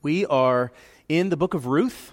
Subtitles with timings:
[0.00, 0.72] We are
[1.08, 2.12] in the book of Ruth,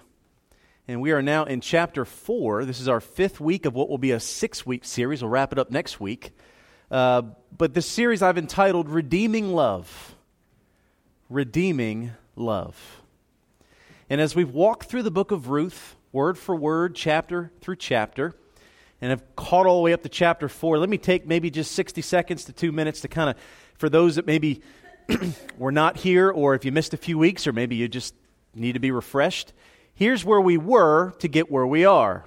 [0.86, 2.66] and we are now in chapter 4.
[2.66, 5.22] This is our fifth week of what will be a six week series.
[5.22, 6.32] We'll wrap it up next week.
[6.90, 7.22] Uh,
[7.56, 10.14] but this series I've entitled Redeeming Love.
[11.30, 13.00] Redeeming Love.
[14.10, 18.34] And as we've walked through the book of Ruth, word for word, chapter through chapter,
[19.00, 21.72] and have caught all the way up to chapter 4, let me take maybe just
[21.72, 23.36] 60 seconds to two minutes to kind of,
[23.78, 24.60] for those that maybe
[25.58, 28.14] were not here, or if you missed a few weeks, or maybe you just
[28.54, 29.52] need to be refreshed,
[29.94, 32.24] here's where we were to get where we are.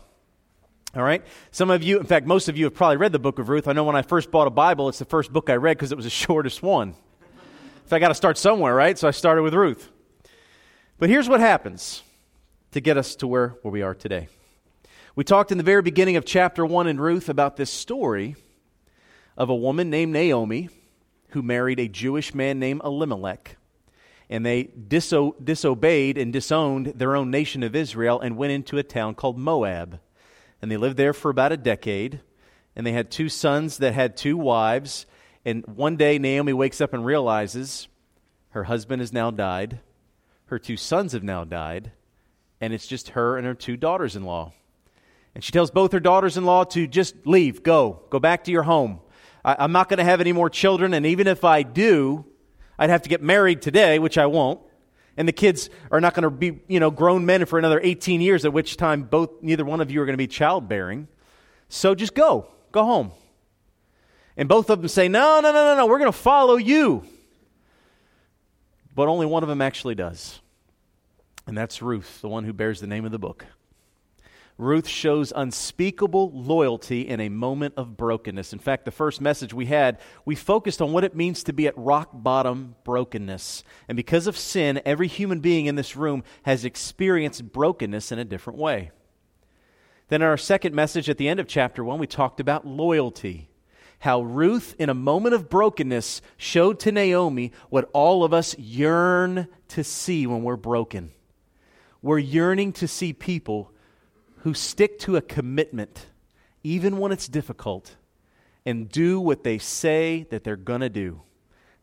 [0.96, 1.26] All right?
[1.52, 3.68] Some of you, in fact, most of you have probably read the book of Ruth.
[3.68, 5.92] I know when I first bought a Bible, it's the first book I read because
[5.92, 6.96] it was the shortest one.
[7.88, 8.98] So I got to start somewhere, right?
[8.98, 9.90] So I started with Ruth.
[11.00, 12.04] But here's what happens
[12.72, 14.30] to get us to where, where we are today.
[15.16, 18.36] We talked in the very beginning of chapter 1 in Ruth about this story
[19.36, 20.70] of a woman named Naomi
[21.34, 23.58] who married a Jewish man named Elimelech.
[24.30, 28.84] And they diso- disobeyed and disowned their own nation of Israel and went into a
[28.84, 30.00] town called Moab.
[30.61, 32.22] And they lived there for about a decade.
[32.76, 35.06] And they had two sons that had two wives.
[35.45, 37.88] And one day, Naomi wakes up and realizes
[38.52, 39.80] her husband has now died,
[40.45, 41.92] her two sons have now died,
[42.61, 44.54] and it's just her and her two daughters in law.
[45.34, 48.52] And she tells both her daughters in law to just leave, go, go back to
[48.52, 49.00] your home.
[49.44, 52.25] I, am not going to have any more children, and even if I do,
[52.77, 54.61] I'd have to get married today, which I won't.
[55.16, 58.21] And the kids are not going to be, you know, grown men for another 18
[58.21, 61.08] years, at which time both, neither one of you are going to be childbearing.
[61.69, 63.11] So just go, go home.
[64.36, 67.03] And both of them say, no, no, no, no, no, we're going to follow you.
[68.95, 70.39] But only one of them actually does.
[71.45, 73.45] And that's Ruth, the one who bears the name of the book.
[74.64, 78.53] Ruth shows unspeakable loyalty in a moment of brokenness.
[78.53, 81.67] In fact, the first message we had, we focused on what it means to be
[81.67, 83.64] at rock bottom brokenness.
[83.88, 88.25] And because of sin, every human being in this room has experienced brokenness in a
[88.25, 88.92] different way.
[90.08, 93.49] Then, in our second message at the end of chapter 1, we talked about loyalty.
[93.99, 99.48] How Ruth, in a moment of brokenness, showed to Naomi what all of us yearn
[99.70, 101.11] to see when we're broken.
[102.02, 103.73] We're yearning to see people
[104.43, 106.08] who stick to a commitment,
[106.64, 107.95] even when it's difficult,
[108.65, 111.21] and do what they say that they're going to do.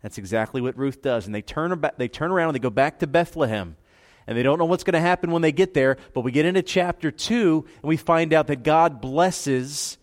[0.02, 1.26] That's exactly what Ruth does.
[1.26, 3.76] And they turn, about, they turn around and they go back to Bethlehem.
[4.26, 5.96] And they don't know what's going to happen when they get there.
[6.14, 9.98] But we get into chapter 2 and we find out that God blesses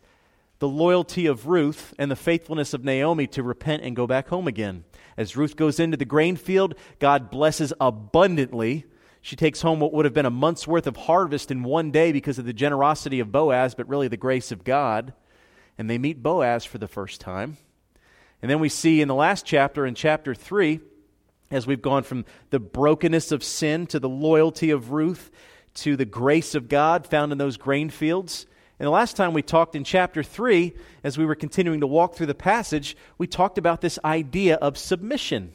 [0.60, 4.48] the loyalty of Ruth and the faithfulness of Naomi to repent and go back home
[4.48, 4.84] again.
[5.16, 8.86] As Ruth goes into the grain field, God blesses abundantly
[9.28, 12.14] she takes home what would have been a month's worth of harvest in one day
[12.14, 15.12] because of the generosity of Boaz, but really the grace of God.
[15.78, 17.58] And they meet Boaz for the first time.
[18.42, 20.80] And then we see in the last chapter, in chapter 3,
[21.52, 25.30] as we've gone from the brokenness of sin to the loyalty of Ruth
[25.74, 28.46] to the grace of God found in those grain fields.
[28.80, 30.74] And the last time we talked in chapter 3,
[31.04, 34.78] as we were continuing to walk through the passage, we talked about this idea of
[34.78, 35.54] submission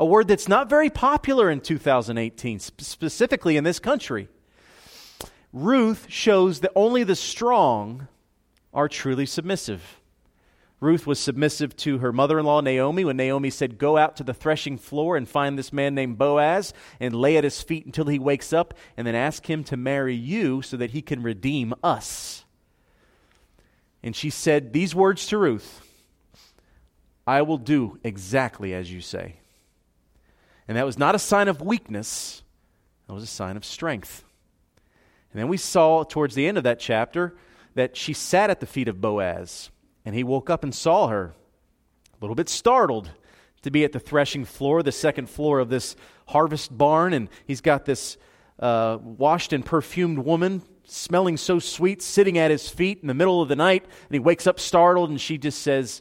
[0.00, 4.28] a word that's not very popular in 2018, specifically in this country.
[5.52, 8.08] Ruth shows that only the strong
[8.72, 10.00] are truly submissive.
[10.80, 14.24] Ruth was submissive to her mother in law, Naomi, when Naomi said, Go out to
[14.24, 18.06] the threshing floor and find this man named Boaz and lay at his feet until
[18.06, 21.74] he wakes up, and then ask him to marry you so that he can redeem
[21.84, 22.46] us.
[24.02, 25.86] And she said these words to Ruth
[27.26, 29.39] I will do exactly as you say.
[30.70, 32.44] And that was not a sign of weakness,
[33.08, 34.22] that was a sign of strength.
[35.32, 37.34] And then we saw towards the end of that chapter
[37.74, 39.70] that she sat at the feet of Boaz,
[40.04, 41.34] and he woke up and saw her,
[42.12, 43.10] a little bit startled
[43.62, 45.96] to be at the threshing floor, the second floor of this
[46.28, 48.16] harvest barn, and he's got this
[48.60, 53.42] uh, washed and perfumed woman smelling so sweet sitting at his feet in the middle
[53.42, 56.00] of the night, and he wakes up startled, and she just says,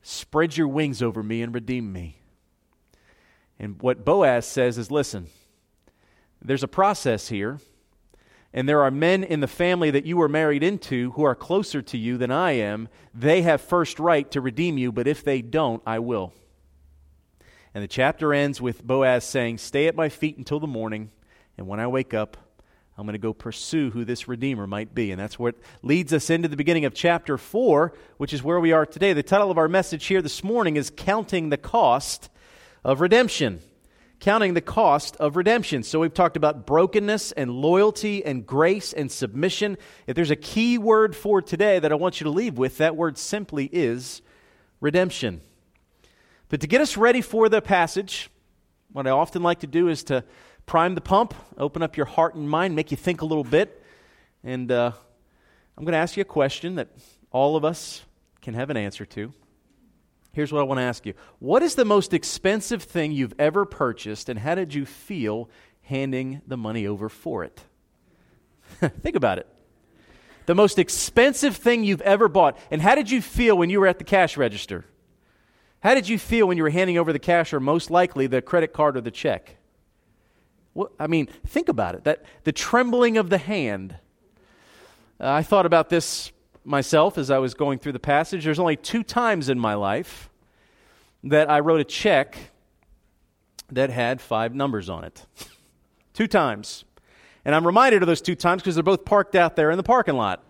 [0.00, 2.22] Spread your wings over me and redeem me.
[3.64, 5.28] And what Boaz says is listen,
[6.42, 7.60] there's a process here,
[8.52, 11.80] and there are men in the family that you were married into who are closer
[11.80, 12.90] to you than I am.
[13.14, 16.34] They have first right to redeem you, but if they don't, I will.
[17.72, 21.10] And the chapter ends with Boaz saying, Stay at my feet until the morning,
[21.56, 22.36] and when I wake up,
[22.98, 25.10] I'm going to go pursue who this Redeemer might be.
[25.10, 28.72] And that's what leads us into the beginning of chapter 4, which is where we
[28.72, 29.14] are today.
[29.14, 32.28] The title of our message here this morning is Counting the Cost
[32.84, 33.60] of redemption,
[34.20, 35.82] counting the cost of redemption.
[35.82, 39.78] So we've talked about brokenness and loyalty and grace and submission.
[40.06, 42.96] If there's a key word for today that I want you to leave with, that
[42.96, 44.22] word simply is
[44.80, 45.40] redemption.
[46.48, 48.28] But to get us ready for the passage,
[48.92, 50.24] what I often like to do is to
[50.66, 53.82] prime the pump, open up your heart and mind, make you think a little bit.
[54.44, 54.92] And uh,
[55.76, 56.88] I'm going to ask you a question that
[57.30, 58.02] all of us
[58.42, 59.32] can have an answer to.
[60.34, 63.64] Here's what I want to ask you What is the most expensive thing you've ever
[63.64, 65.48] purchased, and how did you feel
[65.82, 67.62] handing the money over for it?
[69.02, 69.46] Think about it.
[70.46, 73.86] The most expensive thing you've ever bought, and how did you feel when you were
[73.86, 74.84] at the cash register?
[75.80, 78.42] How did you feel when you were handing over the cash, or most likely the
[78.42, 79.56] credit card or the check?
[80.74, 82.04] Well, I mean, think about it.
[82.04, 83.96] That the trembling of the hand.
[85.20, 86.32] Uh, I thought about this
[86.64, 88.44] myself as I was going through the passage.
[88.44, 90.30] There's only two times in my life
[91.24, 92.36] that I wrote a check
[93.70, 95.26] that had five numbers on it.
[96.14, 96.84] two times.
[97.44, 99.82] And I'm reminded of those two times because they're both parked out there in the
[99.82, 100.42] parking lot.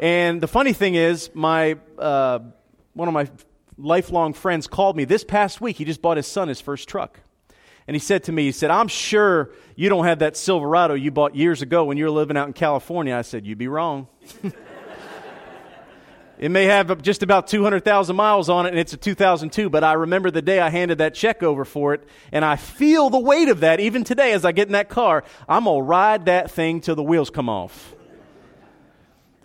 [0.00, 2.40] and the funny thing is, my uh,
[2.94, 3.28] one of my
[3.76, 5.76] lifelong friends called me this past week.
[5.76, 7.20] He just bought his son his first truck.
[7.86, 11.10] And he said to me, he said, I'm sure you don't have that Silverado you
[11.10, 13.16] bought years ago when you were living out in California.
[13.16, 14.08] I said, You'd be wrong.
[16.38, 19.94] It may have just about 200,000 miles on it and it's a 2002, but I
[19.94, 23.48] remember the day I handed that check over for it and I feel the weight
[23.48, 25.24] of that even today as I get in that car.
[25.48, 27.94] I'm going to ride that thing till the wheels come off.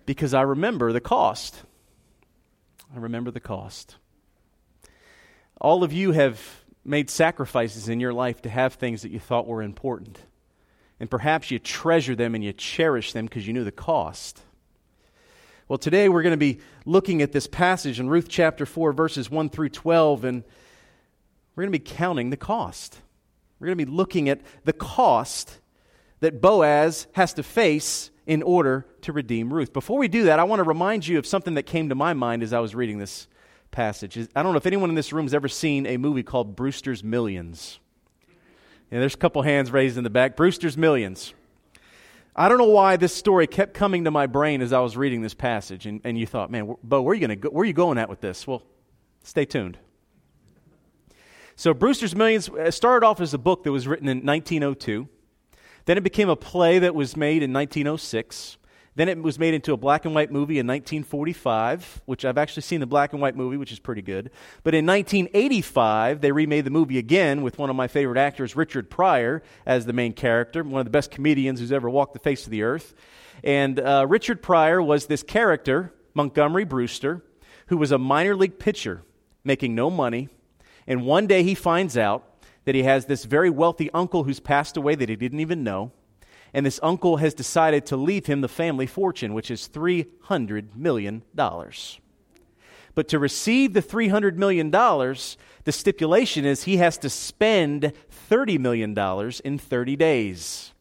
[0.06, 1.64] Because I remember the cost.
[2.96, 3.96] I remember the cost.
[5.60, 6.40] All of you have
[6.86, 10.22] made sacrifices in your life to have things that you thought were important.
[11.00, 14.42] And perhaps you treasure them and you cherish them because you knew the cost.
[15.74, 19.32] Well, today we're going to be looking at this passage in Ruth chapter 4, verses
[19.32, 20.44] 1 through 12, and
[21.56, 23.00] we're going to be counting the cost.
[23.60, 25.58] We're going to be looking at the cost
[26.20, 29.74] that Boaz has to face in order to redeem Ruth.
[29.74, 32.14] Before we do that, I want to remind you of something that came to my
[32.14, 33.28] mind as I was reading this
[33.72, 34.16] passage.
[34.36, 37.04] I don't know if anyone in this room has ever seen a movie called Brewster's
[37.04, 37.80] Millions.
[38.92, 40.36] Yeah, there's a couple hands raised in the back.
[40.36, 41.34] Brewster's Millions.
[42.36, 45.22] I don't know why this story kept coming to my brain as I was reading
[45.22, 47.50] this passage, and, and you thought, man, Bo, where are you going go?
[47.50, 48.48] Where are you going at with this?
[48.48, 48.64] Well,
[49.24, 49.78] stay tuned.
[51.56, 55.08] So, Brewster's Millions uh, started off as a book that was written in 1902.
[55.86, 58.58] Then it became a play that was made in 1906.
[58.96, 62.62] Then it was made into a black and white movie in 1945, which I've actually
[62.62, 64.30] seen the black and white movie, which is pretty good.
[64.64, 68.92] But in 1985, they remade the movie again with one of my favorite actors, Richard
[68.92, 72.46] Pryor, as the main character, one of the best comedians who's ever walked the face
[72.46, 72.94] of the earth.
[73.44, 77.24] And uh, Richard Pryor was this character, Montgomery Brewster,
[77.68, 79.02] who was a minor league pitcher
[79.44, 80.30] making no money.
[80.86, 82.24] And one day he finds out
[82.66, 85.92] that he has this very wealthy uncle who's passed away that he didn't even know
[86.54, 91.24] and this uncle has decided to leave him the family fortune, which is $300 million.
[92.96, 97.94] But to receive the $300 million, the stipulation is he has to spend
[98.30, 98.98] $30 million
[99.44, 100.74] in 30 days.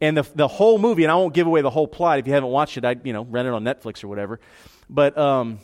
[0.00, 2.18] And the, the whole movie, and I won't give away the whole plot.
[2.18, 4.40] If you haven't watched it, I you know rent it on Netflix or whatever.
[4.90, 5.58] But um,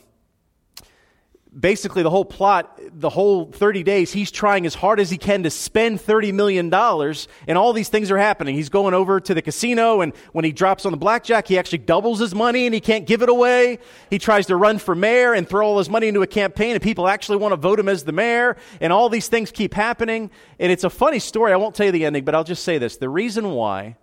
[1.57, 5.43] basically the whole plot, the whole 30 days, he's trying as hard as he can
[5.43, 8.55] to spend $30 million, and all these things are happening.
[8.55, 11.79] He's going over to the casino, and when he drops on the blackjack, he actually
[11.79, 13.79] doubles his money and he can't give it away.
[14.09, 16.81] He tries to run for mayor and throw all his money into a campaign, and
[16.81, 20.31] people actually want to vote him as the mayor, and all these things keep happening.
[20.59, 21.53] And it's a funny story.
[21.53, 22.97] I won't tell you the ending, but I'll just say this.
[22.97, 23.97] The reason why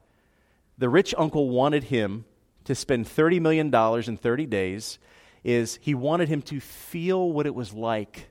[0.79, 2.25] the rich uncle wanted him
[2.65, 4.99] to spend $30 million in 30 days
[5.45, 8.31] is he wanted him to feel what it was like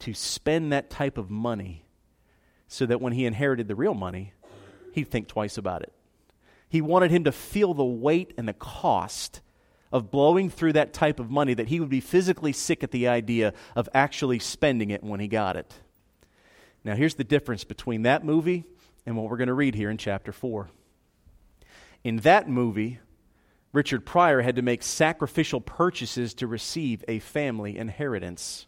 [0.00, 1.84] to spend that type of money
[2.68, 4.32] so that when he inherited the real money,
[4.92, 5.92] he'd think twice about it.
[6.68, 9.40] He wanted him to feel the weight and the cost
[9.92, 13.08] of blowing through that type of money that he would be physically sick at the
[13.08, 15.74] idea of actually spending it when he got it.
[16.82, 18.64] Now, here's the difference between that movie
[19.04, 20.70] and what we're going to read here in chapter 4.
[22.04, 22.98] In that movie,
[23.72, 28.66] Richard Pryor had to make sacrificial purchases to receive a family inheritance.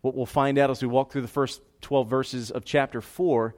[0.00, 3.54] What we'll find out as we walk through the first 12 verses of chapter 4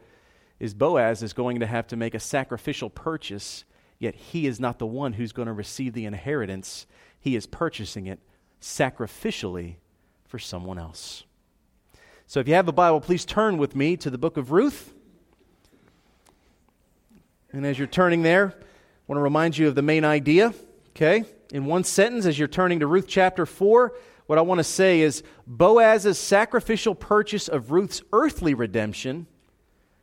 [0.60, 3.64] is Boaz is going to have to make a sacrificial purchase,
[3.98, 6.86] yet he is not the one who's going to receive the inheritance.
[7.18, 8.20] He is purchasing it
[8.60, 9.76] sacrificially
[10.26, 11.24] for someone else.
[12.26, 14.92] So if you have a Bible, please turn with me to the book of Ruth.
[17.52, 18.62] And as you're turning there, I
[19.06, 20.52] want to remind you of the main idea.
[20.96, 21.24] Okay?
[21.52, 23.92] In one sentence, as you're turning to Ruth chapter 4,
[24.26, 29.26] what I want to say is Boaz's sacrificial purchase of Ruth's earthly redemption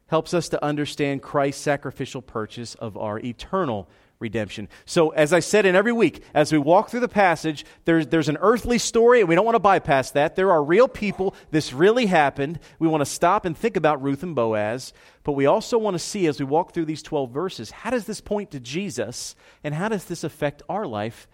[0.08, 3.90] helps us to understand Christ's sacrificial purchase of our eternal
[4.22, 4.70] redemption.
[4.86, 8.30] So, as I said in every week, as we walk through the passage, there's, there's
[8.30, 10.36] an earthly story, and we don't want to bypass that.
[10.36, 11.36] There are real people.
[11.50, 12.60] This really happened.
[12.80, 16.00] We want to stop and think about Ruth and Boaz, but we also want to
[16.00, 19.74] see, as we walk through these 12 verses, how does this point to Jesus, and
[19.74, 21.28] how does this affect our life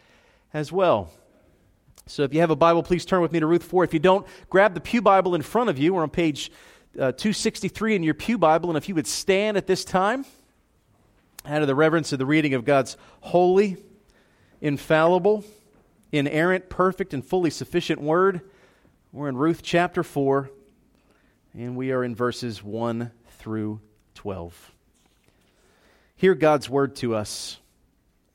[0.53, 1.12] as well?
[2.08, 3.84] So, if you have a Bible, please turn with me to Ruth 4.
[3.84, 5.94] If you don't, grab the Pew Bible in front of you.
[5.94, 6.51] We're on page
[6.96, 10.25] uh, 263 in your Pew Bible, and if you would stand at this time
[11.48, 13.77] out of the reverence of the reading of God's holy,
[14.60, 15.46] infallible,
[16.12, 18.42] inerrant, perfect, and fully sufficient word.
[19.13, 20.50] We're in Ruth chapter 4,
[21.54, 23.80] and we are in verses 1 through
[24.16, 24.72] 12.
[26.18, 27.60] Hear God's word to us,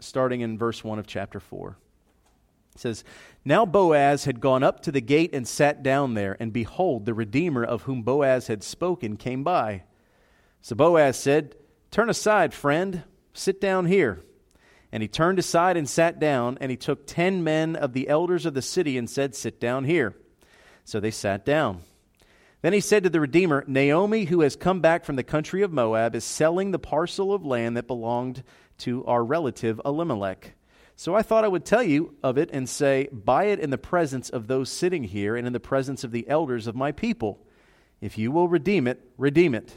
[0.01, 1.77] starting in verse 1 of chapter 4.
[2.75, 3.05] It says,
[3.45, 7.13] Now Boaz had gone up to the gate and sat down there, and behold, the
[7.13, 9.83] Redeemer of whom Boaz had spoken came by.
[10.63, 11.57] So Boaz said,
[11.93, 13.05] Turn aside, friend.
[13.35, 14.25] Sit down here.
[14.91, 18.47] And he turned aside and sat down, and he took ten men of the elders
[18.47, 20.17] of the city and said, Sit down here.
[20.85, 21.83] So they sat down.
[22.63, 25.71] Then he said to the Redeemer, Naomi, who has come back from the country of
[25.71, 28.43] Moab, is selling the parcel of land that belonged
[28.79, 30.55] to our relative Elimelech.
[30.97, 33.77] So I thought I would tell you of it and say, Buy it in the
[33.77, 37.47] presence of those sitting here and in the presence of the elders of my people.
[38.01, 39.77] If you will redeem it, redeem it.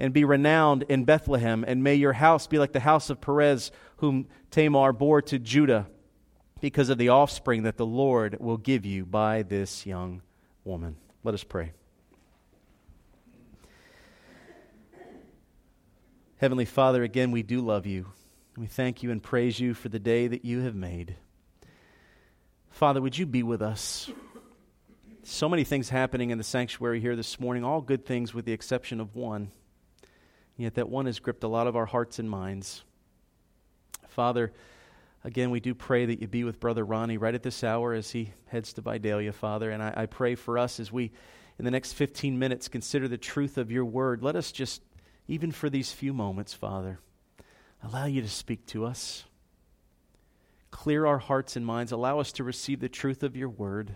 [0.00, 3.70] and be renowned in Bethlehem, and may your house be like the house of Perez,
[3.98, 5.86] whom Tamar bore to Judah,
[6.60, 10.22] because of the offspring that the Lord will give you by this young
[10.64, 10.96] woman.
[11.22, 11.72] Let us pray.
[16.38, 18.06] Heavenly Father, again, we do love you.
[18.56, 21.16] We thank you and praise you for the day that you have made.
[22.70, 24.10] Father, would you be with us?
[25.22, 28.52] So many things happening in the sanctuary here this morning, all good things with the
[28.52, 29.50] exception of one.
[30.60, 32.84] Yet that one has gripped a lot of our hearts and minds.
[34.08, 34.52] Father,
[35.24, 38.10] again, we do pray that you be with Brother Ronnie right at this hour as
[38.10, 39.70] he heads to Vidalia, Father.
[39.70, 41.12] And I, I pray for us as we,
[41.58, 44.22] in the next 15 minutes, consider the truth of your word.
[44.22, 44.82] Let us just,
[45.28, 47.00] even for these few moments, Father,
[47.82, 49.24] allow you to speak to us.
[50.70, 51.90] Clear our hearts and minds.
[51.90, 53.92] Allow us to receive the truth of your word.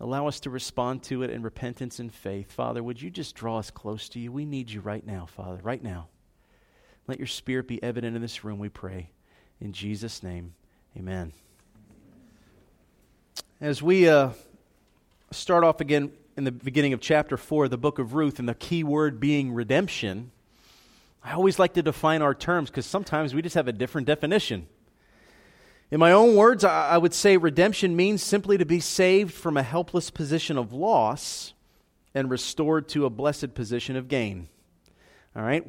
[0.00, 2.52] Allow us to respond to it in repentance and faith.
[2.52, 4.30] Father, would you just draw us close to you?
[4.30, 6.06] We need you right now, Father, right now.
[7.08, 9.10] Let your spirit be evident in this room, we pray.
[9.60, 10.54] In Jesus' name,
[10.96, 11.32] amen.
[13.60, 14.30] As we uh,
[15.32, 18.48] start off again in the beginning of chapter 4 of the book of Ruth, and
[18.48, 20.30] the key word being redemption,
[21.24, 24.68] I always like to define our terms because sometimes we just have a different definition.
[25.90, 29.62] In my own words, I would say redemption means simply to be saved from a
[29.62, 31.54] helpless position of loss
[32.14, 34.48] and restored to a blessed position of gain.
[35.34, 35.64] All right?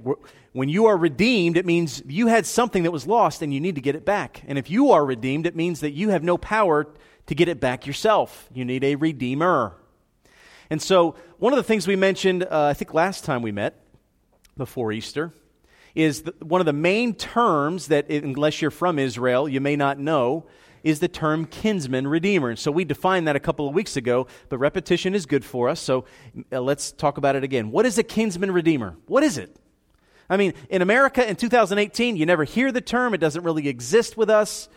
[0.51, 3.75] When you are redeemed, it means you had something that was lost and you need
[3.75, 4.43] to get it back.
[4.45, 6.87] And if you are redeemed, it means that you have no power
[7.27, 8.49] to get it back yourself.
[8.53, 9.75] You need a redeemer.
[10.69, 13.81] And so, one of the things we mentioned, uh, I think last time we met
[14.57, 15.31] before Easter,
[15.95, 19.99] is the, one of the main terms that, unless you're from Israel, you may not
[19.99, 20.45] know,
[20.83, 22.49] is the term kinsman redeemer.
[22.49, 25.69] And So we defined that a couple of weeks ago, but repetition is good for
[25.69, 25.79] us.
[25.79, 26.05] So
[26.51, 27.71] uh, let's talk about it again.
[27.71, 28.95] What is a kinsman redeemer?
[29.07, 29.55] What is it?
[30.29, 34.15] I mean, in America in 2018, you never hear the term, it doesn't really exist
[34.15, 34.69] with us.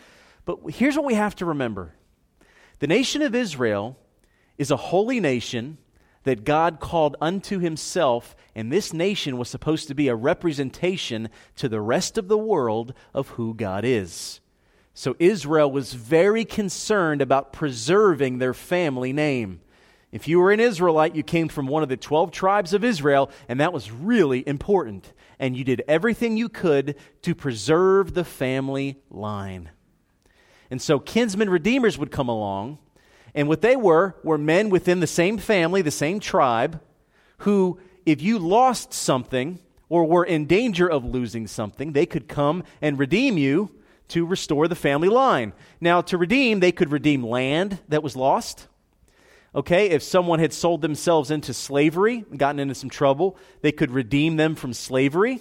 [0.44, 1.94] But here's what we have to remember
[2.78, 3.96] the nation of Israel
[4.58, 5.78] is a holy nation
[6.24, 11.68] that God called unto himself, and this nation was supposed to be a representation to
[11.68, 14.40] the rest of the world of who God is.
[14.94, 19.60] So Israel was very concerned about preserving their family name.
[20.12, 23.30] If you were an Israelite, you came from one of the 12 tribes of Israel,
[23.48, 25.12] and that was really important.
[25.38, 29.70] And you did everything you could to preserve the family line.
[30.70, 32.78] And so kinsmen redeemers would come along,
[33.34, 36.80] and what they were were men within the same family, the same tribe,
[37.38, 39.58] who, if you lost something
[39.88, 43.70] or were in danger of losing something, they could come and redeem you
[44.08, 45.52] to restore the family line.
[45.80, 48.68] Now, to redeem, they could redeem land that was lost.
[49.54, 54.36] Okay, if someone had sold themselves into slavery, gotten into some trouble, they could redeem
[54.36, 55.40] them from slavery.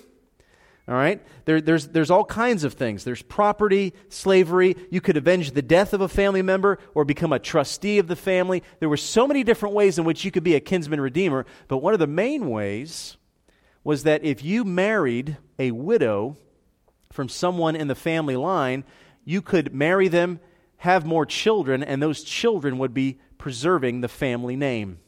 [0.92, 1.22] All right?
[1.46, 3.06] There, there's, there's all kinds of things.
[3.06, 4.76] There's property, slavery.
[4.90, 8.18] You could avenge the death of a family member or become a trustee of the
[8.18, 8.62] family.
[8.82, 11.46] There were so many different ways in which you could be a kinsman redeemer.
[11.70, 13.16] But one of the main ways
[13.86, 16.36] was that if you married a widow
[17.10, 18.84] from someone in the family line,
[19.24, 20.42] you could marry them,
[20.76, 25.00] have more children, and those children would be preserving the family name.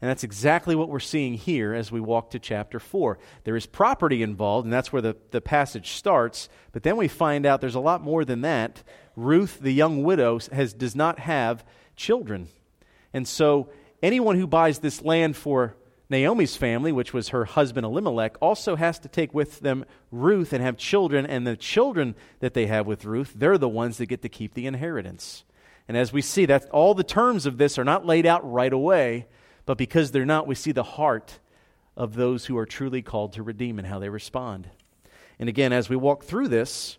[0.00, 3.18] And that's exactly what we're seeing here as we walk to chapter 4.
[3.42, 6.48] There is property involved, and that's where the, the passage starts.
[6.70, 8.84] But then we find out there's a lot more than that.
[9.16, 11.64] Ruth, the young widow, has, does not have
[11.96, 12.46] children.
[13.12, 15.74] And so anyone who buys this land for
[16.08, 20.62] Naomi's family, which was her husband Elimelech, also has to take with them Ruth and
[20.62, 24.22] have children, and the children that they have with Ruth, they're the ones that get
[24.22, 25.44] to keep the inheritance.
[25.88, 28.72] And as we see, that all the terms of this are not laid out right
[28.72, 29.26] away,
[29.68, 31.40] but because they're not, we see the heart
[31.94, 34.70] of those who are truly called to redeem and how they respond.
[35.38, 36.96] And again, as we walk through this,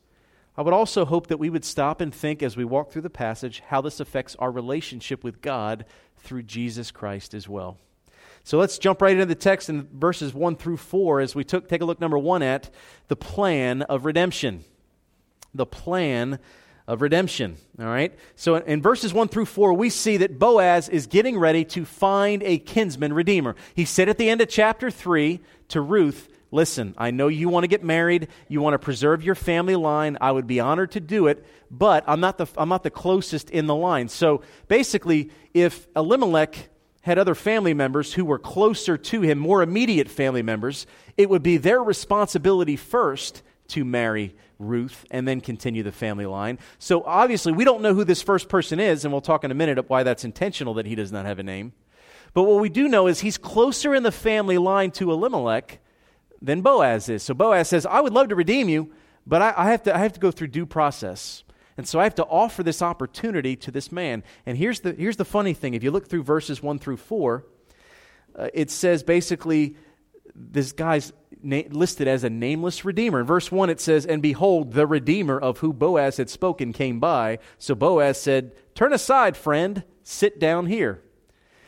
[0.55, 3.09] I would also hope that we would stop and think as we walk through the
[3.09, 5.83] passage how this affects our relationship with God
[6.19, 7.79] through Jesus Christ as well.
[8.43, 11.67] So let's jump right into the text in verses 1 through 4 as we took,
[11.67, 12.69] take a look, number one, at
[13.07, 14.63] the plan of redemption.
[15.55, 16.37] The plan
[16.89, 17.55] of redemption.
[17.79, 18.17] All right?
[18.35, 22.41] So in verses 1 through 4, we see that Boaz is getting ready to find
[22.41, 23.55] a kinsman redeemer.
[23.75, 27.63] He said at the end of chapter 3 to Ruth, Listen, I know you want
[27.63, 30.17] to get married, you want to preserve your family line.
[30.19, 33.51] I would be honored to do it, but I'm not the, I'm not the closest
[33.51, 34.09] in the line.
[34.09, 36.69] So basically, if Elimelech
[37.01, 41.43] had other family members who were closer to him, more immediate family members, it would
[41.43, 46.59] be their responsibility first to marry Ruth and then continue the family line.
[46.77, 49.55] So obviously, we don't know who this first person is, and we'll talk in a
[49.55, 51.73] minute why that's intentional that he does not have a name.
[52.33, 55.79] But what we do know is he's closer in the family line to Elimelech
[56.41, 57.23] than Boaz is.
[57.23, 58.91] So Boaz says, I would love to redeem you,
[59.25, 61.43] but I, I have, to, I have to go through due process.
[61.77, 64.23] And so I have to offer this opportunity to this man.
[64.45, 67.45] And here's the, here's the funny thing if you look through verses 1 through 4,
[68.35, 69.75] uh, it says basically
[70.35, 73.21] this guy's na- listed as a nameless redeemer.
[73.21, 76.99] In verse 1, it says, And behold, the redeemer of who Boaz had spoken came
[76.99, 77.39] by.
[77.57, 81.01] So Boaz said, Turn aside, friend, sit down here.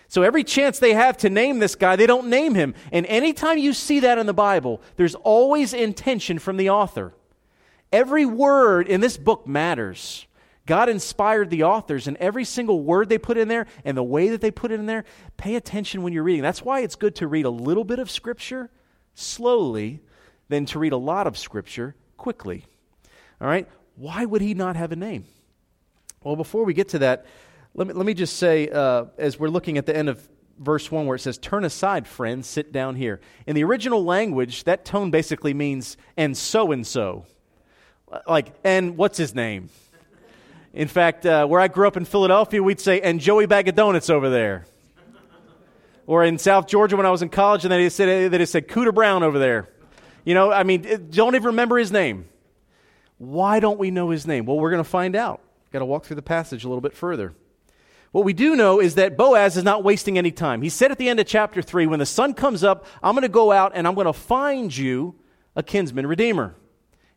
[0.07, 2.73] So every chance they have to name this guy, they don't name him.
[2.91, 7.13] And anytime you see that in the Bible, there's always intention from the author.
[7.93, 10.25] Every word in this book matters.
[10.65, 14.29] God inspired the authors, and every single word they put in there and the way
[14.29, 15.05] that they put it in there,
[15.37, 16.43] pay attention when you're reading.
[16.43, 18.69] That's why it's good to read a little bit of Scripture
[19.13, 20.01] slowly
[20.49, 22.65] than to read a lot of Scripture quickly.
[23.39, 23.67] All right?
[23.95, 25.25] Why would he not have a name?
[26.23, 27.25] Well, before we get to that,
[27.73, 30.27] let me, let me just say, uh, as we're looking at the end of
[30.59, 33.21] verse 1 where it says, Turn aside, friends, sit down here.
[33.47, 37.25] In the original language, that tone basically means, and so and so
[38.27, 39.69] like, and what's his name?
[40.73, 43.75] In fact, uh, where I grew up in Philadelphia, we'd say, and Joey Bag of
[43.75, 44.65] Donuts over there.
[46.11, 48.93] Or in South Georgia when I was in college, and they said, they said Cooter
[48.93, 49.69] Brown over there.
[50.25, 52.25] You know, I mean, don't even remember his name.
[53.17, 54.45] Why don't we know his name?
[54.45, 55.39] Well, we're going to find out.
[55.71, 57.33] Got to walk through the passage a little bit further.
[58.11, 60.61] What we do know is that Boaz is not wasting any time.
[60.61, 63.21] He said at the end of chapter 3, when the sun comes up, I'm going
[63.21, 65.15] to go out and I'm going to find you
[65.55, 66.55] a kinsman redeemer.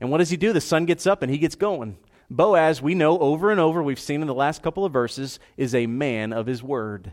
[0.00, 0.52] And what does he do?
[0.52, 1.98] The sun gets up and he gets going.
[2.30, 5.74] Boaz, we know over and over, we've seen in the last couple of verses, is
[5.74, 7.12] a man of his word.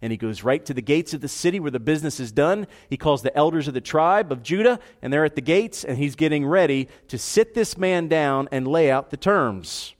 [0.00, 2.68] And he goes right to the gates of the city where the business is done.
[2.88, 5.98] He calls the elders of the tribe of Judah, and they're at the gates, and
[5.98, 9.94] he's getting ready to sit this man down and lay out the terms.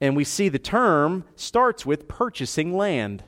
[0.00, 3.24] And we see the term starts with purchasing land.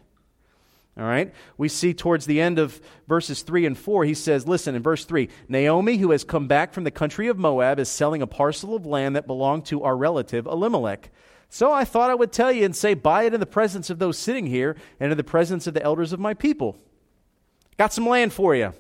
[0.99, 1.33] All right?
[1.57, 5.05] We see towards the end of verses 3 and 4, he says, Listen, in verse
[5.05, 8.75] 3 Naomi, who has come back from the country of Moab, is selling a parcel
[8.75, 11.11] of land that belonged to our relative Elimelech.
[11.57, 13.99] So I thought I would tell you and say, Buy it in the presence of
[13.99, 16.77] those sitting here and in the presence of the elders of my people.
[17.79, 18.75] Got some land for you.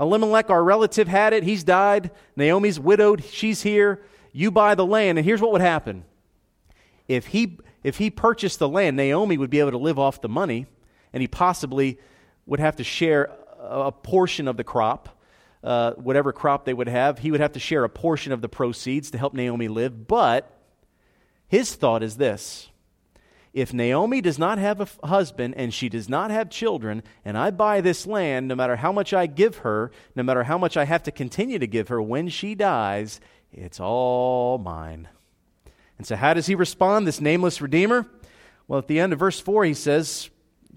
[0.00, 1.44] Elimelech, our relative, had it.
[1.44, 2.10] He's died.
[2.34, 3.22] Naomi's widowed.
[3.22, 4.02] She's here.
[4.32, 5.18] You buy the land.
[5.18, 6.04] And here's what would happen
[7.06, 10.28] if he, if he purchased the land, Naomi would be able to live off the
[10.28, 10.66] money
[11.12, 12.00] and he possibly
[12.44, 13.30] would have to share
[13.60, 15.16] a portion of the crop,
[15.62, 17.20] uh, whatever crop they would have.
[17.20, 20.08] He would have to share a portion of the proceeds to help Naomi live.
[20.08, 20.50] But
[21.54, 22.68] his thought is this
[23.52, 27.52] if Naomi does not have a husband and she does not have children, and I
[27.52, 30.84] buy this land, no matter how much I give her, no matter how much I
[30.84, 33.20] have to continue to give her, when she dies,
[33.52, 35.06] it's all mine.
[35.96, 38.04] And so, how does he respond, this nameless Redeemer?
[38.66, 40.30] Well, at the end of verse 4, he says,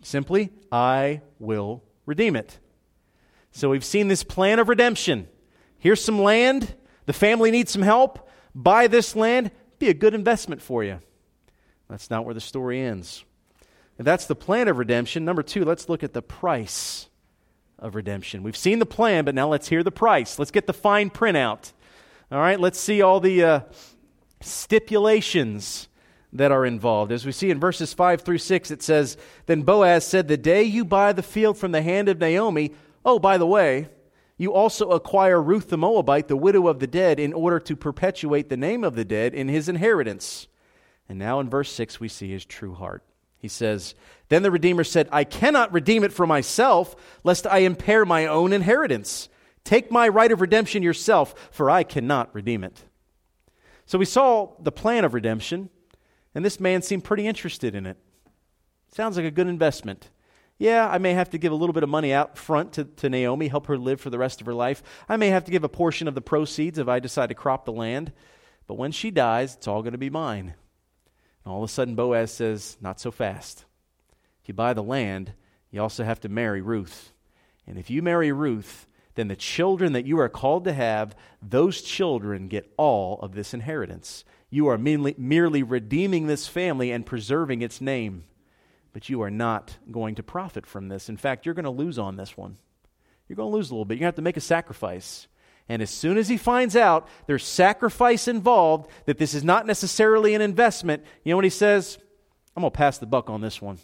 [0.03, 2.59] Simply, I will redeem it.
[3.51, 5.27] So we've seen this plan of redemption.
[5.79, 6.75] Here's some land.
[7.07, 8.29] The family needs some help.
[8.53, 9.49] Buy this land.
[9.79, 10.99] Be a good investment for you.
[11.89, 13.23] That's not where the story ends.
[13.97, 17.09] That's the plan of redemption, number two, let's look at the price
[17.79, 18.43] of redemption.
[18.43, 20.37] We've seen the plan, but now let's hear the price.
[20.37, 21.71] Let's get the fine print out.
[22.31, 23.59] All right, let's see all the uh,
[24.41, 25.87] stipulations
[26.33, 27.11] that are involved.
[27.11, 30.63] As we see in verses 5 through 6, it says, Then Boaz said, The day
[30.63, 32.73] you buy the field from the hand of Naomi,
[33.05, 33.87] oh, by the way,
[34.37, 38.49] you also acquire Ruth the Moabite, the widow of the dead, in order to perpetuate
[38.49, 40.47] the name of the dead in his inheritance.
[41.09, 43.03] And now in verse 6, we see his true heart.
[43.39, 43.95] He says,
[44.29, 48.53] Then the Redeemer said, I cannot redeem it for myself, lest I impair my own
[48.53, 49.29] inheritance.
[49.63, 52.83] Take my right of redemption yourself, for I cannot redeem it.
[53.85, 55.69] So we saw the plan of redemption.
[56.35, 57.97] And this man seemed pretty interested in it.
[58.93, 60.09] Sounds like a good investment.
[60.57, 63.09] Yeah, I may have to give a little bit of money out front to, to
[63.09, 64.81] Naomi, help her live for the rest of her life.
[65.07, 67.65] I may have to give a portion of the proceeds if I decide to crop
[67.65, 68.11] the land.
[68.65, 70.55] But when she dies, it's all going to be mine.
[71.45, 73.65] And all of a sudden, Boaz says, Not so fast.
[74.41, 75.33] If you buy the land,
[75.69, 77.13] you also have to marry Ruth.
[77.67, 81.81] And if you marry Ruth, then the children that you are called to have, those
[81.81, 84.23] children get all of this inheritance.
[84.49, 88.23] You are merely, merely redeeming this family and preserving its name.
[88.93, 91.09] But you are not going to profit from this.
[91.09, 92.57] In fact, you're going to lose on this one.
[93.27, 93.95] You're going to lose a little bit.
[93.95, 95.27] You're going to have to make a sacrifice.
[95.69, 100.33] And as soon as he finds out there's sacrifice involved, that this is not necessarily
[100.33, 101.97] an investment, you know what he says?
[102.55, 103.77] I'm going to pass the buck on this one.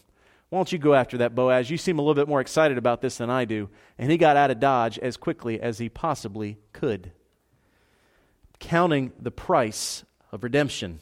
[0.49, 1.69] Why don't you go after that, Boaz?
[1.69, 3.69] You seem a little bit more excited about this than I do.
[3.97, 7.11] And he got out of Dodge as quickly as he possibly could.
[8.59, 10.99] Counting the price of redemption.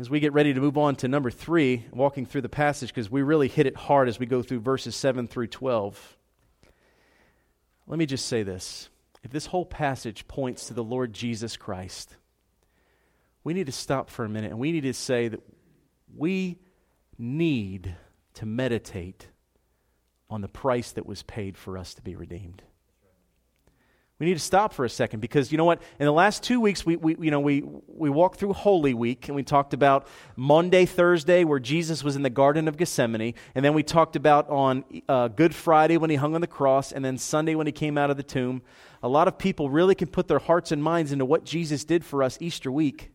[0.00, 3.10] As we get ready to move on to number three, walking through the passage, because
[3.10, 6.16] we really hit it hard as we go through verses 7 through 12.
[7.86, 8.88] Let me just say this.
[9.22, 12.16] If this whole passage points to the Lord Jesus Christ,
[13.44, 15.42] we need to stop for a minute and we need to say that
[16.16, 16.56] we
[17.18, 17.94] need
[18.32, 19.28] to meditate
[20.30, 22.62] on the price that was paid for us to be redeemed.
[24.20, 25.80] We need to stop for a second because you know what?
[25.98, 29.28] In the last two weeks, we, we, you know, we, we walked through Holy Week
[29.28, 30.06] and we talked about
[30.36, 33.32] Monday, Thursday, where Jesus was in the Garden of Gethsemane.
[33.54, 36.92] And then we talked about on uh, Good Friday when he hung on the cross.
[36.92, 38.60] And then Sunday when he came out of the tomb.
[39.02, 42.04] A lot of people really can put their hearts and minds into what Jesus did
[42.04, 43.12] for us Easter week.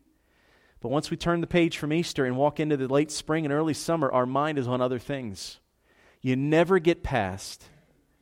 [0.80, 3.54] But once we turn the page from Easter and walk into the late spring and
[3.54, 5.60] early summer, our mind is on other things.
[6.20, 7.68] You never get past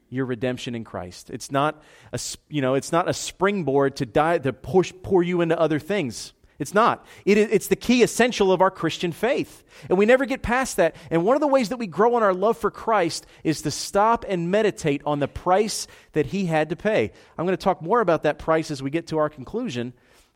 [0.08, 1.30] your redemption in Christ.
[1.30, 5.40] It's not a, you know, it's not a springboard to, die, to push, pour you
[5.40, 6.32] into other things.
[6.58, 7.04] It's not.
[7.24, 9.64] It, it's the key essential of our Christian faith.
[9.88, 10.94] And we never get past that.
[11.10, 13.70] And one of the ways that we grow in our love for Christ is to
[13.72, 17.10] stop and meditate on the price that he had to pay.
[17.36, 19.94] I'm going to talk more about that price as we get to our conclusion.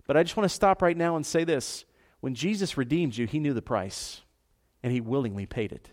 [0.09, 1.85] But I just want to stop right now and say this.
[2.21, 4.23] When Jesus redeemed you, he knew the price,
[4.83, 5.91] and he willingly paid it.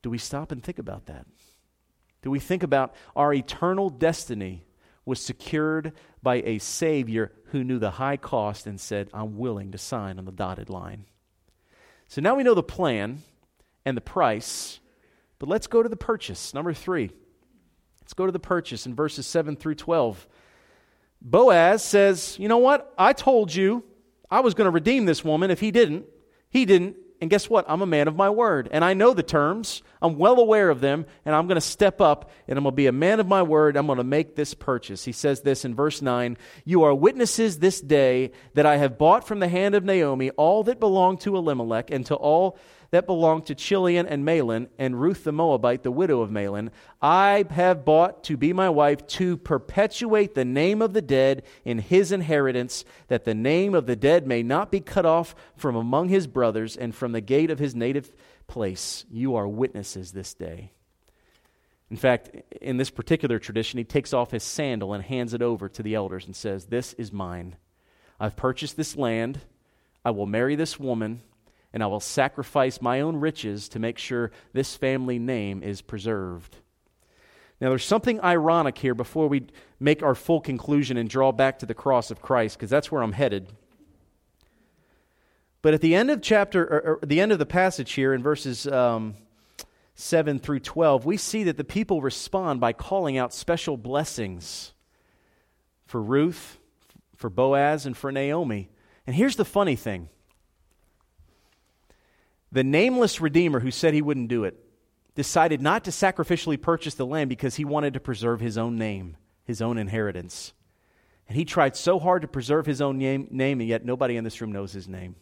[0.00, 1.26] Do we stop and think about that?
[2.24, 4.64] Do we think about our eternal destiny
[5.04, 9.78] was secured by a Savior who knew the high cost and said, I'm willing to
[9.78, 11.04] sign on the dotted line?
[12.08, 13.18] So now we know the plan
[13.84, 14.80] and the price,
[15.38, 16.54] but let's go to the purchase.
[16.54, 17.10] Number three.
[18.00, 20.26] Let's go to the purchase in verses 7 through 12.
[21.20, 22.92] Boaz says, You know what?
[22.96, 23.84] I told you
[24.30, 26.06] I was going to redeem this woman if he didn't.
[26.48, 26.96] He didn't.
[27.24, 27.64] And guess what?
[27.68, 28.68] I'm a man of my word.
[28.70, 29.82] And I know the terms.
[30.02, 31.06] I'm well aware of them.
[31.24, 33.42] And I'm going to step up and I'm going to be a man of my
[33.42, 33.78] word.
[33.78, 35.06] I'm going to make this purchase.
[35.06, 39.26] He says this in verse 9 You are witnesses this day that I have bought
[39.26, 42.58] from the hand of Naomi all that belonged to Elimelech and to all
[42.94, 46.70] that belonged to Chilion and Mahlon, and Ruth the Moabite, the widow of Mahlon,
[47.02, 51.80] I have bought to be my wife to perpetuate the name of the dead in
[51.80, 56.08] his inheritance, that the name of the dead may not be cut off from among
[56.08, 58.12] his brothers and from the gate of his native
[58.46, 59.04] place.
[59.10, 60.70] You are witnesses this day.
[61.90, 62.30] In fact,
[62.60, 65.96] in this particular tradition, he takes off his sandal and hands it over to the
[65.96, 67.56] elders and says, This is mine.
[68.20, 69.40] I've purchased this land.
[70.04, 71.22] I will marry this woman,
[71.74, 76.56] and I will sacrifice my own riches to make sure this family name is preserved.
[77.60, 79.48] Now, there's something ironic here before we
[79.80, 83.02] make our full conclusion and draw back to the cross of Christ, because that's where
[83.02, 83.48] I'm headed.
[85.62, 88.22] But at the end of chapter, or, or the end of the passage here in
[88.22, 89.14] verses um,
[89.96, 94.74] 7 through 12, we see that the people respond by calling out special blessings
[95.86, 96.58] for Ruth,
[97.16, 98.68] for Boaz, and for Naomi.
[99.08, 100.08] And here's the funny thing
[102.54, 104.56] the nameless Redeemer who said he wouldn't do it
[105.16, 109.16] decided not to sacrificially purchase the land because he wanted to preserve his own name,
[109.44, 110.52] his own inheritance.
[111.28, 114.22] And he tried so hard to preserve his own name, name and yet nobody in
[114.22, 115.16] this room knows his name.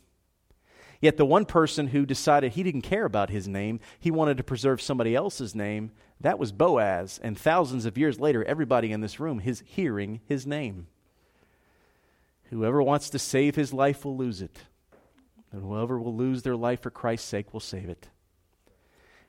[1.01, 4.45] Yet the one person who decided he didn't care about his name, he wanted to
[4.45, 5.91] preserve somebody else's name,
[6.21, 7.19] that was Boaz.
[7.23, 10.87] And thousands of years later, everybody in this room is hearing his name.
[12.51, 14.59] Whoever wants to save his life will lose it.
[15.53, 18.09] And whoever will lose their life for Christ's sake will save it.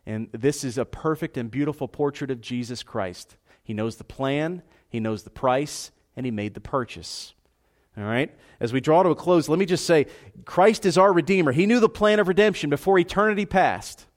[0.05, 3.37] And this is a perfect and beautiful portrait of Jesus Christ.
[3.63, 7.33] He knows the plan, he knows the price, and he made the purchase.
[7.97, 8.33] All right?
[8.59, 10.07] As we draw to a close, let me just say
[10.45, 11.51] Christ is our Redeemer.
[11.51, 14.07] He knew the plan of redemption before eternity passed.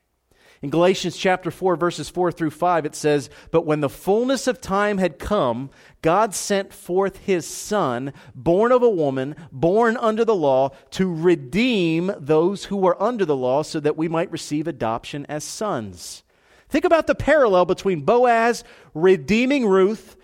[0.63, 4.61] In Galatians chapter 4, verses 4 through 5, it says, But when the fullness of
[4.61, 10.35] time had come, God sent forth his Son, born of a woman, born under the
[10.35, 15.27] law, to redeem those who were under the law, so that we might receive adoption
[15.27, 16.23] as sons.
[16.69, 18.65] Think about the parallel between Boaz
[18.95, 20.17] redeeming Ruth,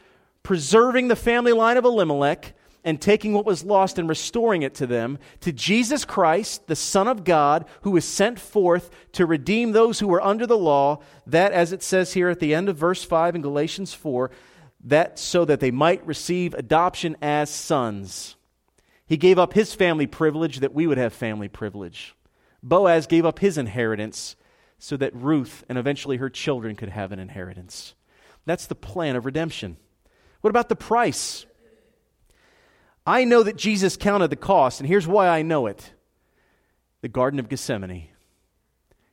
[0.43, 4.87] preserving the family line of Elimelech, and taking what was lost and restoring it to
[4.87, 10.01] them, to Jesus Christ, the Son of God, who was sent forth to redeem those
[10.01, 13.05] who were under the law, that, as it says here at the end of verse
[13.05, 14.31] 5 in Galatians 4,
[14.85, 18.37] that so that they might receive adoption as sons.
[19.07, 22.17] He gave up his family privilege that we would have family privilege.
[22.63, 24.37] Boaz gave up his inheritance
[24.79, 27.95] so that Ruth and eventually her children could have an inheritance.
[28.47, 29.77] That's the plan of redemption.
[30.41, 31.47] What about the price?
[33.07, 35.93] I know that Jesus counted the cost, and here's why I know it
[37.01, 38.09] the Garden of Gethsemane.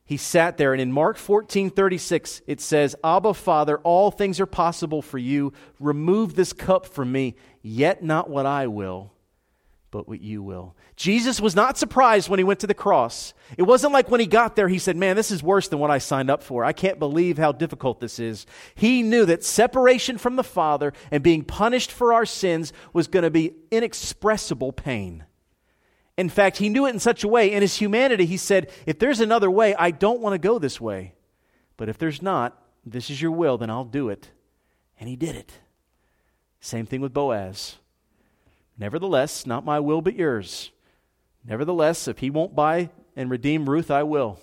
[0.04, 4.46] He sat there, and in Mark 14 36, it says, Abba, Father, all things are
[4.46, 5.52] possible for you.
[5.78, 9.12] Remove this cup from me, yet not what I will,
[9.90, 10.76] but what you will.
[10.96, 13.34] Jesus was not surprised when he went to the cross.
[13.56, 15.90] It wasn't like when he got there, he said, Man, this is worse than what
[15.90, 16.64] I signed up for.
[16.64, 18.46] I can't believe how difficult this is.
[18.74, 23.24] He knew that separation from the Father and being punished for our sins was going
[23.24, 25.24] to be inexpressible pain.
[26.16, 28.98] In fact, he knew it in such a way, in his humanity, he said, If
[28.98, 31.14] there's another way, I don't want to go this way.
[31.76, 34.30] But if there's not, this is your will, then I'll do it.
[34.98, 35.52] And he did it.
[36.60, 37.76] Same thing with Boaz.
[38.80, 40.72] Nevertheless, not my will, but yours.
[41.44, 44.40] Nevertheless, if he won't buy and redeem Ruth, I will.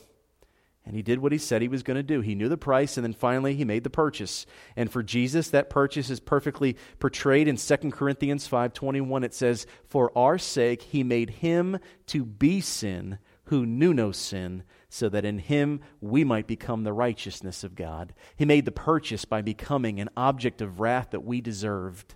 [0.86, 2.21] And he did what he said he was going to do.
[2.21, 4.45] He knew the price, and then finally he made the purchase.
[4.76, 9.26] And for Jesus, that purchase is perfectly portrayed in 2 Corinthians 5.21.
[9.26, 14.63] It says, For our sake he made him to be sin who knew no sin,
[14.88, 18.13] so that in him we might become the righteousness of God.
[18.36, 22.15] He made the purchase by becoming an object of wrath that we deserved.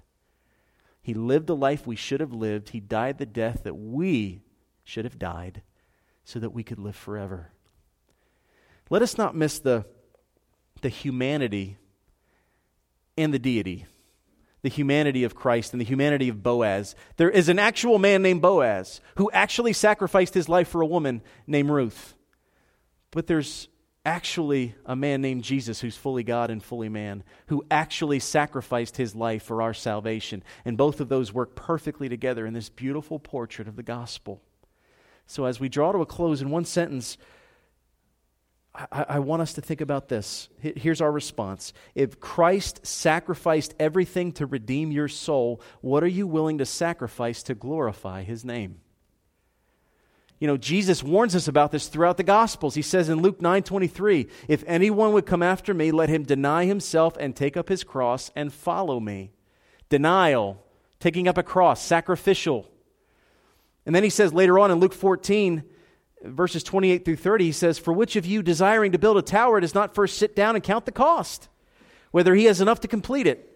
[1.02, 2.70] He lived the life we should have lived.
[2.70, 4.44] He died the death that we
[4.84, 5.64] should have died
[6.24, 7.52] so that we could live forever.
[8.90, 9.86] Let us not miss the,
[10.82, 11.78] the humanity
[13.18, 13.86] and the deity,
[14.62, 16.96] the humanity of Christ and the humanity of Boaz.
[17.18, 21.22] There is an actual man named Boaz who actually sacrificed his life for a woman
[21.48, 22.16] named Ruth.
[23.12, 23.70] But there's
[24.06, 29.16] actually a man named Jesus who's fully God and fully man, who actually sacrificed his
[29.16, 30.44] life for our salvation.
[30.66, 34.42] And both of those work perfectly together in this beautiful portrait of the gospel.
[35.28, 37.18] So, as we draw to a close in one sentence,
[38.74, 40.50] I, I, want us to think about this.
[40.60, 41.72] Here's our response.
[41.96, 47.56] If Christ sacrificed everything to redeem your soul, what are you willing to sacrifice to
[47.56, 48.81] glorify his name?
[50.42, 52.74] You know, Jesus warns us about this throughout the Gospels.
[52.74, 56.66] He says in Luke 9 23, If anyone would come after me, let him deny
[56.66, 59.30] himself and take up his cross and follow me.
[59.90, 60.60] Denial,
[61.00, 62.68] taking up a cross, sacrificial.
[63.86, 65.64] And then he says later on in Luke 14,
[66.24, 69.60] verses 28 through 30, he says, For which of you desiring to build a tower
[69.60, 71.50] does not first sit down and count the cost,
[72.10, 73.51] whether he has enough to complete it?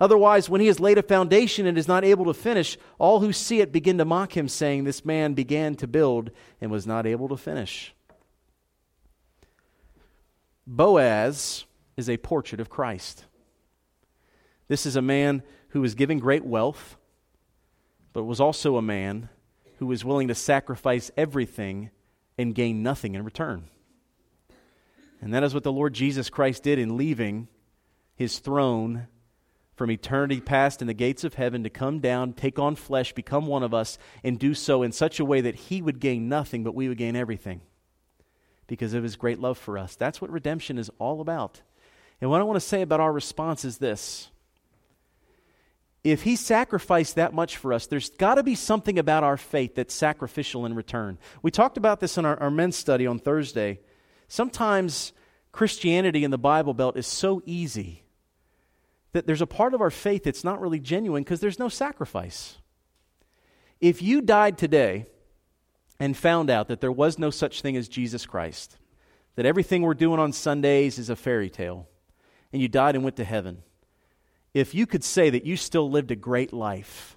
[0.00, 3.32] Otherwise, when he has laid a foundation and is not able to finish, all who
[3.32, 6.30] see it begin to mock him, saying, This man began to build
[6.60, 7.94] and was not able to finish.
[10.66, 11.64] Boaz
[11.96, 13.24] is a portrait of Christ.
[14.66, 16.96] This is a man who was given great wealth,
[18.12, 19.28] but was also a man
[19.78, 21.90] who was willing to sacrifice everything
[22.38, 23.68] and gain nothing in return.
[25.20, 27.48] And that is what the Lord Jesus Christ did in leaving
[28.16, 29.06] his throne
[29.74, 33.46] from eternity past in the gates of heaven to come down, take on flesh, become
[33.46, 36.62] one of us, and do so in such a way that he would gain nothing,
[36.62, 37.60] but we would gain everything
[38.66, 39.96] because of his great love for us.
[39.96, 41.62] That's what redemption is all about.
[42.20, 44.30] And what I want to say about our response is this
[46.04, 49.74] if he sacrificed that much for us, there's got to be something about our faith
[49.74, 51.18] that's sacrificial in return.
[51.42, 53.80] We talked about this in our, our men's study on Thursday.
[54.28, 55.12] Sometimes
[55.50, 58.03] Christianity in the Bible Belt is so easy
[59.14, 62.58] that there's a part of our faith that's not really genuine because there's no sacrifice.
[63.80, 65.06] If you died today
[66.00, 68.76] and found out that there was no such thing as Jesus Christ,
[69.36, 71.88] that everything we're doing on Sundays is a fairy tale,
[72.52, 73.62] and you died and went to heaven,
[74.52, 77.16] if you could say that you still lived a great life,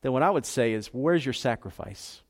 [0.00, 2.22] then what I would say is, where's your sacrifice?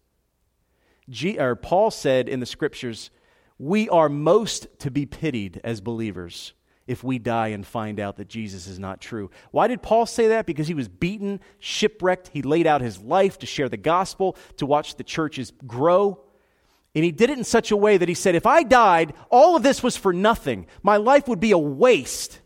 [1.08, 3.10] G, or Paul said in the scriptures,
[3.56, 6.54] we are most to be pitied as believers
[6.90, 9.30] if we die and find out that Jesus is not true.
[9.52, 10.44] Why did Paul say that?
[10.44, 12.30] Because he was beaten, shipwrecked.
[12.32, 16.20] He laid out his life to share the gospel, to watch the churches grow.
[16.96, 19.54] And he did it in such a way that he said, if I died, all
[19.54, 20.66] of this was for nothing.
[20.82, 22.40] My life would be a waste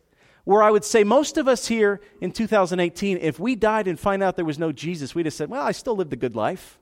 [0.44, 4.22] where I would say most of us here in 2018, if we died and find
[4.22, 6.78] out there was no Jesus, we'd have said, well, I still lived a good life.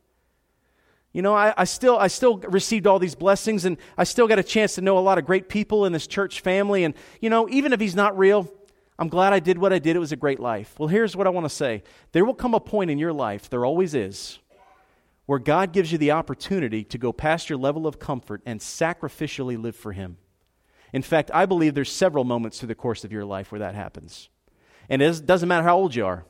[1.12, 4.38] You know, I, I, still, I still received all these blessings and I still got
[4.38, 6.85] a chance to know a lot of great people in this church family.
[6.85, 8.51] And, you know, even if he's not real,
[8.98, 9.96] I'm glad I did what I did.
[9.96, 10.75] It was a great life.
[10.79, 13.51] Well, here's what I want to say there will come a point in your life,
[13.51, 14.38] there always is,
[15.27, 19.61] where God gives you the opportunity to go past your level of comfort and sacrificially
[19.61, 20.16] live for Him.
[20.92, 23.75] In fact, I believe there's several moments through the course of your life where that
[23.75, 24.29] happens.
[24.88, 26.25] And it doesn't matter how old you are.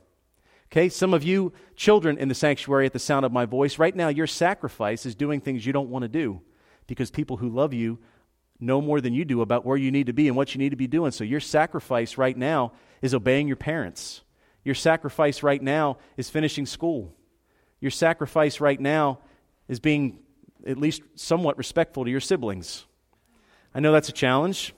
[0.72, 3.94] Okay, some of you children in the sanctuary at the sound of my voice, right
[3.94, 6.40] now your sacrifice is doing things you don't want to do
[6.86, 7.98] because people who love you
[8.58, 10.70] know more than you do about where you need to be and what you need
[10.70, 11.12] to be doing.
[11.12, 14.22] So your sacrifice right now is obeying your parents.
[14.64, 17.14] Your sacrifice right now is finishing school.
[17.80, 19.18] Your sacrifice right now
[19.68, 20.20] is being
[20.66, 22.86] at least somewhat respectful to your siblings.
[23.74, 24.72] I know that's a challenge.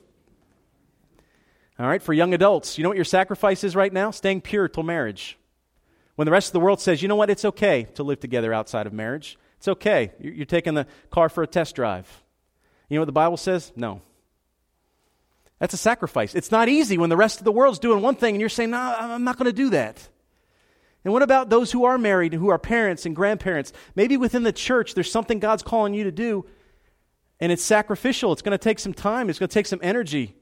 [1.79, 4.11] All right, for young adults, you know what your sacrifice is right now?
[4.11, 5.37] Staying pure till marriage.
[6.15, 8.53] When the rest of the world says, you know what, it's okay to live together
[8.53, 9.37] outside of marriage.
[9.57, 10.11] It's okay.
[10.19, 12.23] You're taking the car for a test drive.
[12.89, 13.71] You know what the Bible says?
[13.75, 14.01] No.
[15.59, 16.35] That's a sacrifice.
[16.35, 18.71] It's not easy when the rest of the world's doing one thing and you're saying,
[18.71, 20.07] no, I'm not going to do that.
[21.03, 23.71] And what about those who are married and who are parents and grandparents?
[23.95, 26.45] Maybe within the church there's something God's calling you to do
[27.39, 28.31] and it's sacrificial.
[28.33, 30.35] It's going to take some time, it's going to take some energy.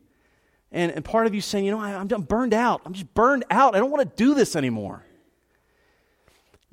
[0.71, 2.81] And, and part of you saying, you know, I, I'm burned out.
[2.85, 3.75] I'm just burned out.
[3.75, 5.03] I don't want to do this anymore.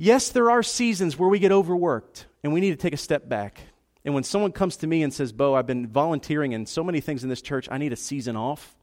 [0.02, 3.28] Yes, there are seasons where we get overworked and we need to take a step
[3.28, 3.60] back.
[4.02, 7.02] And when someone comes to me and says, Bo, I've been volunteering in so many
[7.02, 8.78] things in this church, I need a season off,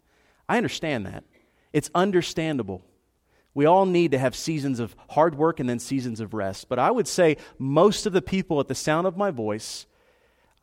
[0.48, 1.24] I understand that.
[1.74, 2.84] It's understandable.
[3.56, 6.70] We all need to have seasons of hard work and then seasons of rest.
[6.70, 9.88] But I would say most of the people at the sound of my voice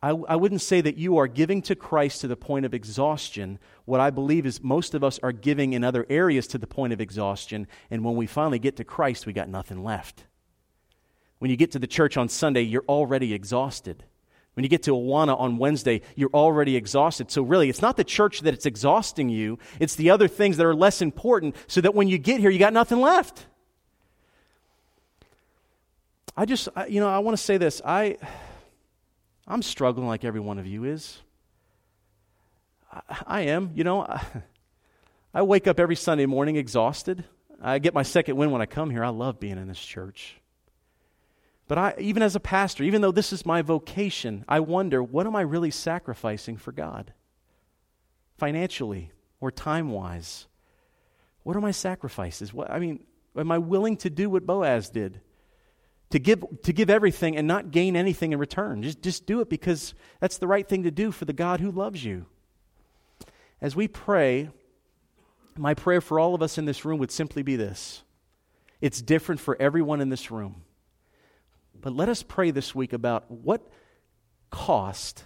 [0.01, 3.59] I, I wouldn't say that you are giving to Christ to the point of exhaustion.
[3.83, 6.93] What I believe is most of us are giving in other areas to the point
[6.93, 10.25] of exhaustion, and when we finally get to Christ, we got nothing left.
[11.39, 14.03] When you get to the church on Sunday, you're already exhausted.
[14.53, 17.29] When you get to Awana on Wednesday, you're already exhausted.
[17.29, 20.65] So, really, it's not the church that it's exhausting you, it's the other things that
[20.65, 23.45] are less important, so that when you get here, you got nothing left.
[26.37, 27.81] I just, I, you know, I want to say this.
[27.83, 28.17] I.
[29.47, 31.21] I'm struggling like every one of you is.
[32.91, 33.71] I, I am.
[33.75, 34.21] You know, I,
[35.35, 37.25] I wake up every Sunday morning exhausted.
[37.61, 39.03] I get my second win when I come here.
[39.03, 40.37] I love being in this church.
[41.67, 45.25] But I, even as a pastor, even though this is my vocation, I wonder what
[45.25, 47.13] am I really sacrificing for God?
[48.37, 50.47] Financially or time wise?
[51.43, 52.53] What are my sacrifices?
[52.53, 53.03] What, I mean,
[53.35, 55.21] am I willing to do what Boaz did?
[56.11, 58.81] to give, to give everything and not gain anything in return.
[58.81, 61.71] Just, just do it because that's the right thing to do for the God who
[61.71, 62.25] loves you.
[63.61, 64.49] As we pray,
[65.57, 68.03] my prayer for all of us in this room would simply be this
[68.81, 70.63] it's different for everyone in this room.
[71.85, 73.61] But let us pray this week about what,
[74.49, 75.23] cost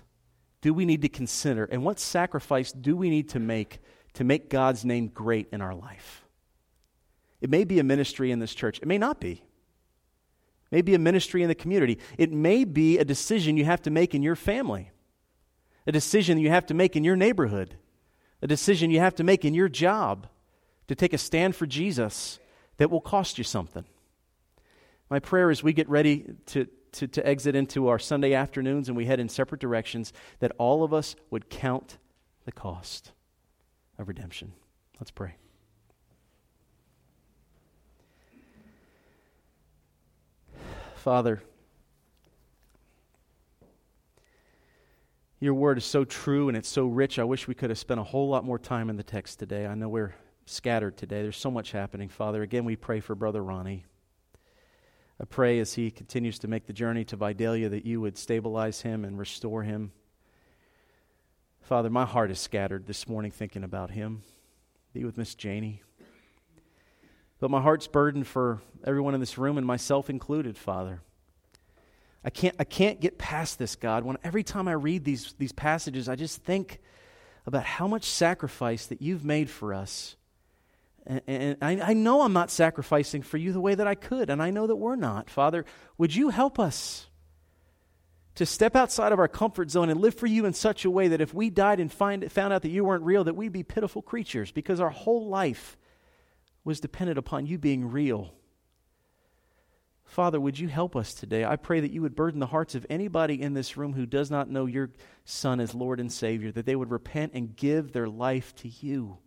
[0.60, 3.80] do we need to consider and what sacrifice do we need to make
[4.16, 6.26] to make God's name great in our life?
[7.40, 9.32] It may be a ministry in this church, it may not be.
[9.32, 11.98] It may be a ministry in the community.
[12.18, 14.92] It may be a decision you have to make in your family,
[15.88, 17.78] a decision you have to make in your neighborhood,
[18.42, 20.28] a decision you have to make in your job
[20.90, 22.38] to take a stand for Jesus
[22.76, 23.86] that will cost you something.
[25.10, 28.96] My prayer as we get ready to, to, to exit into our Sunday afternoons and
[28.96, 31.98] we head in separate directions, that all of us would count
[32.46, 33.12] the cost
[33.98, 34.54] of redemption.
[35.00, 35.36] Let's pray.
[40.96, 41.42] Father,
[45.40, 47.18] your word is so true and it's so rich.
[47.18, 49.66] I wish we could have spent a whole lot more time in the text today.
[49.66, 50.14] I know we're
[50.46, 51.22] scattered today.
[51.22, 52.42] There's so much happening, Father.
[52.42, 53.86] Again, we pray for Brother Ronnie.
[55.22, 58.82] I pray as he continues to make the journey to Vidalia that you would stabilize
[58.82, 59.92] him and restore him.
[61.62, 64.24] Father, my heart is scattered this morning thinking about him.
[64.94, 65.84] Be with Miss Janie.
[67.40, 71.02] But my heart's burdened for everyone in this room and myself included, Father.
[72.24, 74.04] I can't, I can't get past this, God.
[74.04, 76.80] When every time I read these, these passages, I just think
[77.46, 80.16] about how much sacrifice that you've made for us
[81.06, 84.42] and, I, I know I'm not sacrificing for you the way that I could, and
[84.42, 85.30] I know that we're not.
[85.30, 85.66] Father,
[85.98, 87.08] would you help us
[88.36, 91.10] to step outside of our comfort zone and live for you in such a way
[91.10, 93.64] that if we died and find, found out that you weren't real, that we'd be
[93.64, 95.78] pitiful creatures because our whole life
[96.64, 98.34] was dependent upon you being real.
[100.06, 101.46] Father, would you help us today?
[101.46, 104.32] I pray that you would burden the hearts of anybody in this room who does
[104.32, 104.90] not know your
[105.26, 109.20] Son as Lord and Savior, that they would repent and give their life to you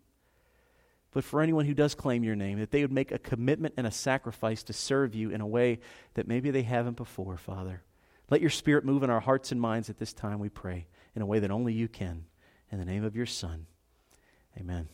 [1.12, 3.86] but for anyone who does claim your name, that they would make a commitment and
[3.86, 5.78] a sacrifice to serve you in a way
[6.14, 7.82] that maybe they haven't before, Father.
[8.30, 11.22] Let your spirit move in our hearts and minds at this time, we pray, in
[11.22, 12.24] a way that only you can.
[12.70, 13.66] In the name of your Son,
[14.58, 14.88] amen.